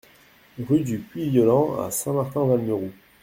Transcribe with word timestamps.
Rue 0.67 0.79
du 0.81 0.97
Puy 0.97 1.29
Violent 1.29 1.79
à 1.79 1.91
Saint-Martin-Valmeroux 1.91 2.91